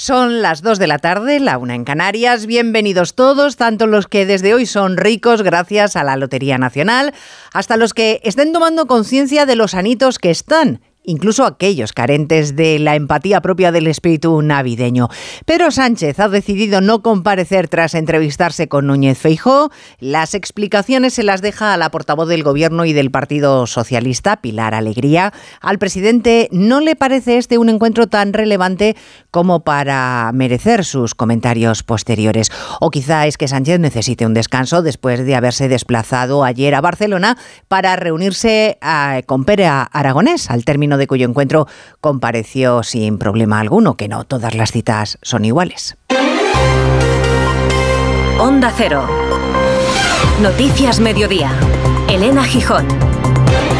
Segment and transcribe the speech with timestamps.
[0.00, 2.46] Son las 2 de la tarde, la una en Canarias.
[2.46, 7.12] Bienvenidos todos, tanto los que desde hoy son ricos gracias a la Lotería Nacional,
[7.52, 12.78] hasta los que estén tomando conciencia de los anitos que están incluso aquellos carentes de
[12.78, 15.08] la empatía propia del espíritu navideño.
[15.46, 19.70] Pedro Sánchez ha decidido no comparecer tras entrevistarse con Núñez Feijó.
[20.00, 24.74] Las explicaciones se las deja a la portavoz del Gobierno y del Partido Socialista, Pilar
[24.74, 25.32] Alegría.
[25.62, 28.94] Al presidente no le parece este un encuentro tan relevante
[29.30, 32.50] como para merecer sus comentarios posteriores.
[32.80, 37.38] O quizá es que Sánchez necesite un descanso después de haberse desplazado ayer a Barcelona
[37.66, 41.66] para reunirse ah, con Pere Aragonés al término de cuyo encuentro
[42.00, 45.96] compareció sin problema alguno, que no todas las citas son iguales.
[48.38, 49.06] Onda Cero.
[50.40, 51.50] Noticias Mediodía.
[52.08, 52.86] Elena Gijón.